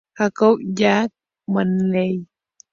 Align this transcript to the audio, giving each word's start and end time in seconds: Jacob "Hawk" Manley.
Jacob 0.17 0.57
"Hawk" 0.79 1.11
Manley. 1.53 2.13